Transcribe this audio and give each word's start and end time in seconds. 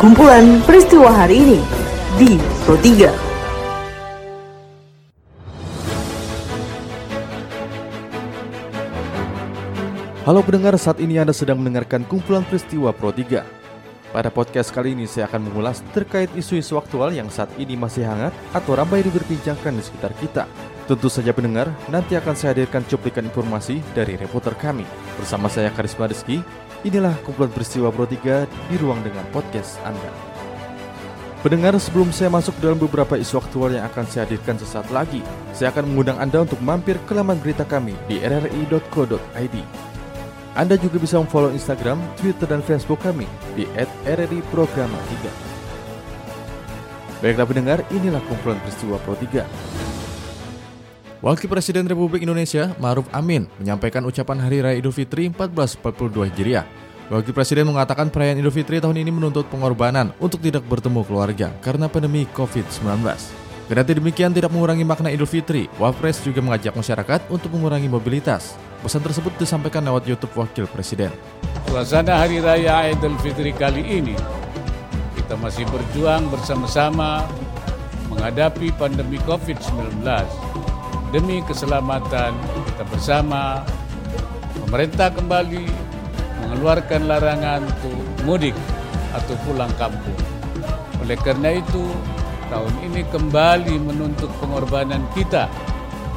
kumpulan 0.00 0.64
peristiwa 0.64 1.12
hari 1.12 1.44
ini 1.44 1.60
di 2.16 2.40
Pro 2.64 2.76
3. 2.80 3.12
Halo 10.24 10.40
pendengar, 10.46 10.78
saat 10.80 11.02
ini 11.04 11.20
Anda 11.20 11.36
sedang 11.36 11.60
mendengarkan 11.60 12.08
kumpulan 12.08 12.46
peristiwa 12.48 12.96
Pro 12.96 13.12
3. 13.12 13.44
Pada 14.10 14.26
podcast 14.32 14.72
kali 14.74 14.96
ini 14.96 15.06
saya 15.06 15.30
akan 15.30 15.52
mengulas 15.52 15.84
terkait 15.94 16.32
isu-isu 16.34 16.80
aktual 16.80 17.14
yang 17.14 17.28
saat 17.30 17.52
ini 17.60 17.78
masih 17.78 18.08
hangat 18.08 18.34
atau 18.50 18.74
ramai 18.74 19.04
diperbincangkan 19.06 19.76
di 19.76 19.82
sekitar 19.84 20.16
kita. 20.18 20.44
Tentu 20.90 21.06
saja 21.06 21.30
pendengar, 21.30 21.70
nanti 21.86 22.18
akan 22.18 22.34
saya 22.34 22.50
hadirkan 22.56 22.82
cuplikan 22.90 23.28
informasi 23.30 23.78
dari 23.94 24.18
reporter 24.18 24.58
kami. 24.58 24.82
Bersama 25.14 25.46
saya 25.46 25.70
Karisma 25.70 26.10
Rizky, 26.10 26.42
Inilah 26.80 27.12
kumpulan 27.28 27.52
peristiwa 27.52 27.92
Pro 27.92 28.08
3 28.08 28.48
di 28.48 28.76
ruang 28.80 29.04
dengan 29.04 29.20
podcast 29.36 29.76
Anda. 29.84 30.08
Pendengar, 31.44 31.76
sebelum 31.76 32.08
saya 32.08 32.32
masuk 32.32 32.56
dalam 32.56 32.80
beberapa 32.80 33.20
isu 33.20 33.36
aktual 33.36 33.76
yang 33.76 33.84
akan 33.84 34.08
saya 34.08 34.24
hadirkan 34.24 34.56
sesaat 34.56 34.88
lagi, 34.88 35.20
saya 35.52 35.76
akan 35.76 35.92
mengundang 35.92 36.16
Anda 36.16 36.40
untuk 36.48 36.56
mampir 36.64 36.96
ke 37.04 37.12
laman 37.12 37.36
berita 37.36 37.68
kami 37.68 37.92
di 38.08 38.20
rri.co.id. 38.24 39.56
Anda 40.56 40.80
juga 40.80 40.96
bisa 40.96 41.20
memfollow 41.20 41.52
Instagram, 41.52 42.00
Twitter, 42.16 42.48
dan 42.48 42.64
Facebook 42.64 43.04
kami 43.04 43.28
di 43.52 43.68
@rri_programa3. 44.08 45.12
Baiklah 47.20 47.44
pendengar, 47.44 47.84
inilah 47.92 48.24
kumpulan 48.24 48.56
peristiwa 48.64 48.96
Pro 49.04 49.12
3. 49.20 49.44
Wakil 51.20 51.52
Presiden 51.52 51.84
Republik 51.84 52.24
Indonesia 52.24 52.72
Ma'ruf 52.80 53.04
Amin 53.12 53.44
menyampaikan 53.60 54.00
ucapan 54.08 54.40
Hari 54.40 54.64
Raya 54.64 54.76
Idul 54.80 54.96
Fitri 54.96 55.28
1442 55.28 56.32
Hijriah. 56.32 56.64
Wakil 57.12 57.36
Presiden 57.36 57.68
mengatakan 57.68 58.08
perayaan 58.08 58.40
Idul 58.40 58.56
Fitri 58.56 58.80
tahun 58.80 58.96
ini 58.96 59.12
menuntut 59.12 59.44
pengorbanan 59.52 60.16
untuk 60.16 60.40
tidak 60.40 60.64
bertemu 60.64 61.04
keluarga 61.04 61.52
karena 61.60 61.92
pandemi 61.92 62.24
COVID-19. 62.32 63.04
Kendati 63.68 63.92
demikian 64.00 64.32
tidak 64.32 64.48
mengurangi 64.48 64.80
makna 64.80 65.12
Idul 65.12 65.28
Fitri, 65.28 65.68
Wapres 65.76 66.24
juga 66.24 66.40
mengajak 66.40 66.72
masyarakat 66.72 67.28
untuk 67.28 67.52
mengurangi 67.52 67.92
mobilitas. 67.92 68.56
Pesan 68.80 69.04
tersebut 69.04 69.36
disampaikan 69.36 69.84
lewat 69.84 70.08
YouTube 70.08 70.32
Wakil 70.32 70.72
Presiden. 70.72 71.12
Suasana 71.68 72.16
Hari 72.16 72.40
Raya 72.40 72.96
Idul 72.96 73.20
Fitri 73.20 73.52
kali 73.52 73.84
ini, 73.84 74.16
kita 75.20 75.36
masih 75.36 75.68
berjuang 75.68 76.32
bersama-sama 76.32 77.28
menghadapi 78.08 78.72
pandemi 78.80 79.20
COVID-19 79.28 80.00
demi 81.10 81.42
keselamatan 81.42 82.34
kita 82.70 82.84
bersama, 82.86 83.66
pemerintah 84.66 85.10
kembali 85.10 85.66
mengeluarkan 86.46 87.10
larangan 87.10 87.66
untuk 87.66 87.98
mudik 88.22 88.54
atau 89.10 89.34
pulang 89.42 89.70
kampung. 89.74 90.16
Oleh 91.02 91.18
karena 91.18 91.58
itu, 91.58 91.90
tahun 92.46 92.74
ini 92.86 93.02
kembali 93.10 93.74
menuntut 93.82 94.30
pengorbanan 94.38 95.02
kita 95.14 95.50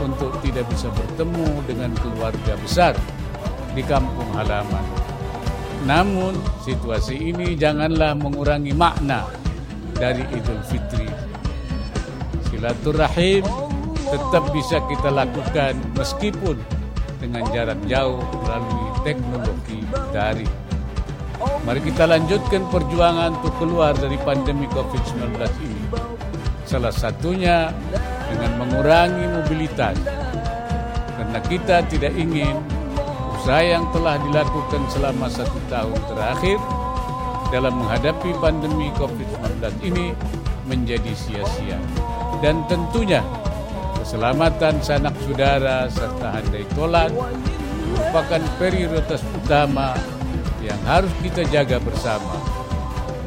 untuk 0.00 0.32
tidak 0.40 0.64
bisa 0.72 0.88
bertemu 0.92 1.48
dengan 1.68 1.92
keluarga 2.00 2.56
besar 2.60 2.92
di 3.76 3.84
kampung 3.84 4.28
halaman. 4.32 4.84
Namun, 5.84 6.34
situasi 6.64 7.14
ini 7.14 7.54
janganlah 7.54 8.16
mengurangi 8.16 8.72
makna 8.72 9.28
dari 9.94 10.24
Idul 10.32 10.62
Fitri. 10.66 11.06
Silaturahim 12.48 13.44
tetap 14.06 14.44
bisa 14.54 14.78
kita 14.86 15.10
lakukan 15.10 15.74
meskipun 15.98 16.56
dengan 17.18 17.42
jarak 17.50 17.80
jauh 17.90 18.22
melalui 18.46 18.88
teknologi 19.02 19.82
daring. 20.14 20.54
Mari 21.38 21.80
kita 21.84 22.06
lanjutkan 22.06 22.66
perjuangan 22.70 23.38
untuk 23.38 23.54
keluar 23.62 23.94
dari 23.94 24.18
pandemi 24.22 24.66
COVID-19 24.74 25.38
ini. 25.62 25.82
Salah 26.66 26.90
satunya 26.90 27.70
dengan 28.30 28.58
mengurangi 28.58 29.24
mobilitas. 29.26 29.94
Karena 31.18 31.38
kita 31.46 31.82
tidak 31.90 32.14
ingin 32.14 32.58
usaha 33.38 33.62
yang 33.62 33.86
telah 33.94 34.18
dilakukan 34.22 34.82
selama 34.90 35.26
satu 35.30 35.58
tahun 35.70 35.98
terakhir 36.10 36.58
dalam 37.48 37.74
menghadapi 37.80 38.30
pandemi 38.38 38.90
COVID-19 38.98 39.62
ini 39.82 40.06
menjadi 40.68 41.12
sia-sia. 41.14 41.78
Dan 42.38 42.62
tentunya 42.70 43.24
keselamatan 44.08 44.80
sanak 44.80 45.12
saudara 45.20 45.84
serta 45.92 46.40
handai 46.40 46.64
tolan 46.72 47.12
merupakan 47.92 48.40
prioritas 48.56 49.20
utama 49.36 49.92
yang 50.64 50.80
harus 50.88 51.12
kita 51.20 51.44
jaga 51.52 51.76
bersama. 51.76 52.40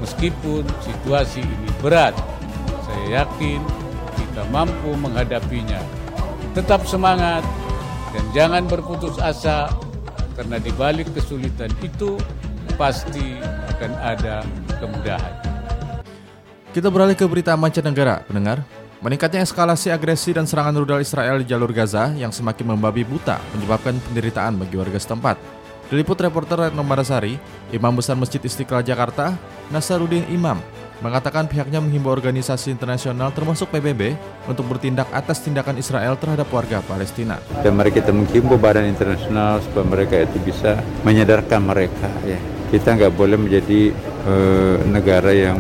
Meskipun 0.01 0.65
situasi 0.81 1.45
ini 1.45 1.69
berat, 1.85 2.17
saya 2.81 3.21
yakin 3.21 3.61
kita 4.17 4.41
mampu 4.49 4.97
menghadapinya. 4.97 5.77
Tetap 6.57 6.89
semangat 6.89 7.45
dan 8.17 8.25
jangan 8.33 8.65
berputus 8.65 9.21
asa 9.21 9.69
karena 10.33 10.57
di 10.57 10.73
balik 10.73 11.13
kesulitan 11.13 11.69
itu 11.85 12.17
pasti 12.73 13.37
akan 13.77 13.91
ada 14.01 14.41
kemudahan. 14.81 15.33
Kita 16.73 16.89
beralih 16.89 17.13
ke 17.13 17.29
berita 17.29 17.53
mancanegara, 17.53 18.25
pendengar. 18.25 18.65
Meningkatnya 19.01 19.41
eskalasi 19.41 19.89
agresi 19.89 20.29
dan 20.29 20.45
serangan 20.45 20.77
rudal 20.77 21.01
Israel 21.01 21.41
di 21.41 21.49
jalur 21.49 21.73
Gaza 21.73 22.13
yang 22.13 22.29
semakin 22.29 22.77
membabi 22.77 23.01
buta 23.01 23.41
menyebabkan 23.57 23.97
penderitaan 23.97 24.61
bagi 24.61 24.77
warga 24.77 25.01
setempat. 25.01 25.41
Diliput 25.89 26.21
reporter 26.21 26.69
Retno 26.69 26.85
Marasari, 26.85 27.33
Imam 27.73 27.97
Besar 27.97 28.13
Masjid 28.13 28.37
Istiqlal 28.37 28.85
Jakarta, 28.85 29.33
Nasaruddin 29.73 30.29
Imam, 30.29 30.61
mengatakan 31.01 31.49
pihaknya 31.49 31.81
menghimbau 31.81 32.13
organisasi 32.13 32.69
internasional 32.69 33.33
termasuk 33.33 33.73
PBB 33.73 34.13
untuk 34.45 34.69
bertindak 34.69 35.09
atas 35.09 35.41
tindakan 35.41 35.81
Israel 35.81 36.13
terhadap 36.21 36.45
warga 36.53 36.85
Palestina. 36.85 37.41
Dan 37.65 37.81
mari 37.81 37.89
kita 37.89 38.13
menghimbau 38.13 38.61
badan 38.61 38.85
internasional 38.85 39.65
supaya 39.65 39.81
mereka 39.81 40.29
itu 40.29 40.37
bisa 40.45 40.77
menyadarkan 41.01 41.57
mereka 41.57 42.05
ya. 42.21 42.37
Kita 42.69 42.93
nggak 42.93 43.17
boleh 43.17 43.41
menjadi 43.41 43.89
uh, 44.25 44.77
negara 44.89 45.31
yang 45.31 45.57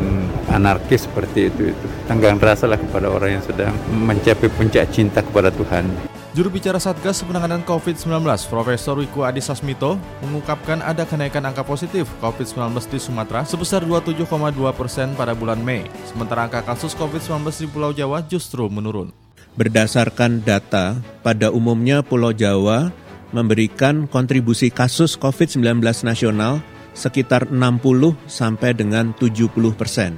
anarkis 0.49 1.05
seperti 1.09 1.49
itu 1.49 1.73
itu. 1.73 1.85
Tenggang 2.05 2.37
rasalah 2.37 2.77
kepada 2.77 3.07
orang 3.09 3.39
yang 3.39 3.43
sedang 3.45 3.73
mencapai 3.91 4.49
puncak 4.53 4.89
cinta 4.89 5.21
kepada 5.21 5.49
Tuhan. 5.53 5.87
Juru 6.31 6.47
bicara 6.47 6.79
Satgas 6.79 7.27
Penanganan 7.27 7.59
COVID-19, 7.67 8.23
Profesor 8.47 8.95
Wiku 8.95 9.27
Adhisa 9.27 9.51
Smito, 9.51 9.99
mengungkapkan 10.23 10.79
ada 10.79 11.03
kenaikan 11.03 11.43
angka 11.43 11.59
positif 11.67 12.07
COVID-19 12.23 12.71
di 12.87 12.99
Sumatera 13.03 13.43
sebesar 13.43 13.83
27,2 13.83 14.31
persen 14.71 15.11
pada 15.19 15.35
bulan 15.35 15.59
Mei, 15.59 15.83
sementara 16.07 16.47
angka 16.47 16.63
kasus 16.63 16.95
COVID-19 16.95 17.43
di 17.51 17.67
Pulau 17.67 17.91
Jawa 17.91 18.23
justru 18.23 18.63
menurun. 18.71 19.11
Berdasarkan 19.59 20.39
data, 20.47 21.03
pada 21.19 21.51
umumnya 21.51 21.99
Pulau 21.99 22.31
Jawa 22.31 22.95
memberikan 23.35 24.07
kontribusi 24.07 24.71
kasus 24.71 25.19
COVID-19 25.19 25.83
nasional 26.07 26.63
sekitar 26.93 27.49
60 27.49 28.15
sampai 28.27 28.75
dengan 28.75 29.15
70 29.15 29.47
persen. 29.75 30.17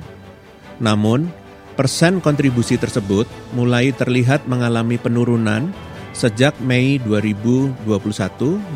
Namun, 0.81 1.29
persen 1.77 2.21
kontribusi 2.21 2.77
tersebut 2.77 3.25
mulai 3.53 3.93
terlihat 3.93 4.45
mengalami 4.49 4.97
penurunan 4.97 5.73
sejak 6.13 6.53
Mei 6.61 7.01
2021 7.01 7.81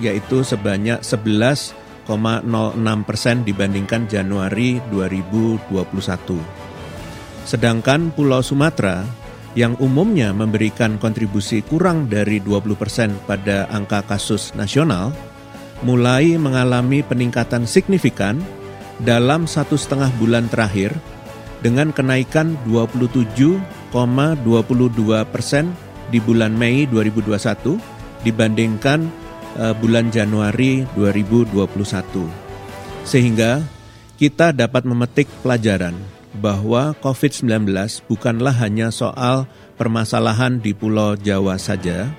yaitu 0.02 0.42
sebanyak 0.42 1.00
11,06 1.06 1.78
persen 3.06 3.46
dibandingkan 3.46 4.10
Januari 4.10 4.82
2021. 4.90 6.42
Sedangkan 7.48 8.12
Pulau 8.12 8.44
Sumatera 8.44 9.06
yang 9.58 9.74
umumnya 9.82 10.36
memberikan 10.36 11.02
kontribusi 11.02 11.66
kurang 11.66 12.06
dari 12.12 12.38
20 12.44 12.78
persen 12.78 13.10
pada 13.26 13.66
angka 13.74 14.06
kasus 14.06 14.54
nasional, 14.54 15.10
mulai 15.86 16.40
mengalami 16.40 17.06
peningkatan 17.06 17.70
signifikan 17.70 18.42
dalam 19.02 19.46
satu 19.46 19.78
setengah 19.78 20.10
bulan 20.18 20.50
terakhir 20.50 20.94
dengan 21.62 21.94
kenaikan 21.94 22.58
27,22 22.66 23.94
persen 25.30 25.70
di 26.10 26.20
bulan 26.22 26.56
Mei 26.56 26.88
2021 26.90 28.26
dibandingkan 28.26 29.06
uh, 29.58 29.74
bulan 29.78 30.10
Januari 30.10 30.86
2021. 30.98 33.06
Sehingga 33.06 33.62
kita 34.18 34.50
dapat 34.50 34.84
memetik 34.84 35.30
pelajaran 35.46 35.94
bahwa 36.38 36.94
COVID-19 37.02 37.70
bukanlah 38.10 38.54
hanya 38.62 38.94
soal 38.94 39.50
permasalahan 39.78 40.62
di 40.62 40.74
Pulau 40.74 41.18
Jawa 41.18 41.58
saja, 41.58 42.10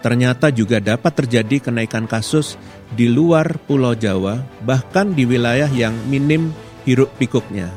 ternyata 0.00 0.52
juga 0.52 0.80
dapat 0.80 1.24
terjadi 1.24 1.70
kenaikan 1.70 2.08
kasus 2.08 2.58
di 2.92 3.08
luar 3.10 3.58
Pulau 3.66 3.96
Jawa, 3.96 4.42
bahkan 4.62 5.12
di 5.12 5.24
wilayah 5.24 5.68
yang 5.70 5.94
minim 6.06 6.52
hiruk 6.84 7.10
pikuknya. 7.20 7.70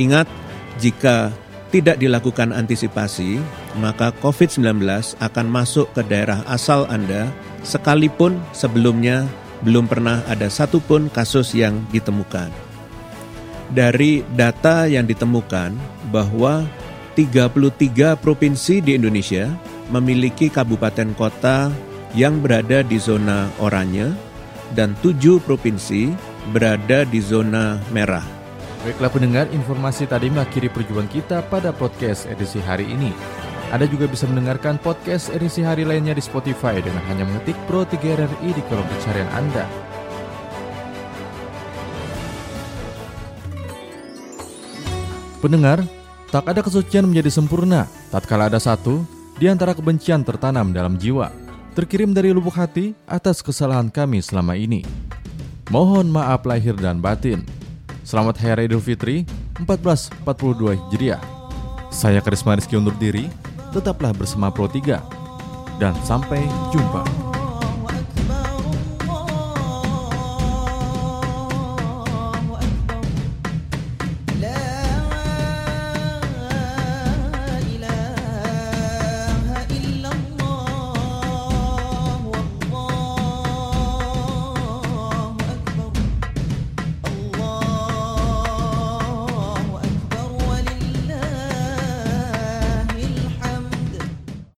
Ingat, 0.00 0.26
jika 0.82 1.30
tidak 1.70 1.98
dilakukan 1.98 2.54
antisipasi, 2.54 3.38
maka 3.78 4.14
COVID-19 4.22 4.82
akan 5.18 5.46
masuk 5.50 5.90
ke 5.94 6.02
daerah 6.06 6.42
asal 6.46 6.86
Anda 6.86 7.30
sekalipun 7.66 8.38
sebelumnya 8.54 9.26
belum 9.62 9.86
pernah 9.90 10.22
ada 10.30 10.46
satupun 10.50 11.10
kasus 11.10 11.54
yang 11.54 11.82
ditemukan. 11.90 12.50
dari 13.72 14.20
data 14.36 14.84
yang 14.84 15.08
ditemukan 15.08 15.72
bahwa 16.12 16.62
33 17.18 18.18
provinsi 18.18 18.82
di 18.82 18.98
Indonesia 18.98 19.50
memiliki 19.92 20.48
kabupaten 20.48 21.12
kota 21.16 21.68
yang 22.14 22.38
berada 22.40 22.80
di 22.86 22.96
zona 22.96 23.50
oranye 23.58 24.14
dan 24.72 24.94
7 25.02 25.42
provinsi 25.42 26.14
berada 26.54 27.02
di 27.04 27.20
zona 27.20 27.80
merah. 27.90 28.24
Baiklah 28.84 29.08
pendengar, 29.08 29.46
informasi 29.48 30.04
tadi 30.04 30.28
mengakhiri 30.28 30.68
perjuangan 30.68 31.08
kita 31.08 31.38
pada 31.48 31.72
podcast 31.72 32.28
edisi 32.28 32.60
hari 32.60 32.84
ini. 32.84 33.10
Anda 33.72 33.88
juga 33.88 34.04
bisa 34.04 34.28
mendengarkan 34.28 34.76
podcast 34.76 35.32
edisi 35.32 35.64
hari 35.64 35.88
lainnya 35.88 36.12
di 36.12 36.20
Spotify 36.20 36.78
dengan 36.84 37.00
hanya 37.08 37.24
mengetik 37.24 37.56
Pro 37.64 37.88
3 37.88 37.96
RRI 37.96 38.50
di 38.52 38.62
kolom 38.68 38.84
pencarian 38.84 39.30
Anda. 39.32 39.64
Pendengar, 45.40 45.80
tak 46.28 46.44
ada 46.44 46.60
kesucian 46.60 47.08
menjadi 47.08 47.32
sempurna 47.32 47.88
tatkala 48.12 48.52
ada 48.52 48.60
satu 48.60 49.04
di 49.34 49.50
antara 49.50 49.74
kebencian 49.74 50.22
tertanam 50.22 50.70
dalam 50.70 50.94
jiwa, 50.94 51.30
terkirim 51.74 52.14
dari 52.14 52.30
lubuk 52.30 52.54
hati 52.54 52.94
atas 53.06 53.42
kesalahan 53.42 53.90
kami 53.90 54.22
selama 54.22 54.54
ini. 54.54 54.86
Mohon 55.72 56.12
maaf 56.12 56.46
lahir 56.46 56.76
dan 56.78 57.02
batin. 57.02 57.42
Selamat 58.04 58.36
Hari 58.38 58.68
Idul 58.68 58.84
Fitri 58.84 59.24
1442 59.64 60.76
Hijriah. 60.76 61.22
Saya 61.88 62.20
Karisma 62.20 62.54
Rizky 62.58 62.76
undur 62.76 62.94
diri, 63.00 63.32
tetaplah 63.72 64.12
bersama 64.12 64.52
Pro 64.52 64.68
3 64.68 65.00
dan 65.80 65.94
sampai 66.04 66.44
jumpa. 66.70 67.23